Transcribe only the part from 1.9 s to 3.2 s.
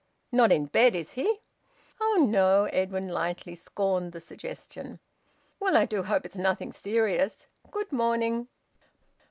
"Oh no!" Edwin